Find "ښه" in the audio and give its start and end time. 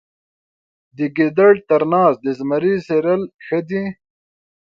3.45-3.59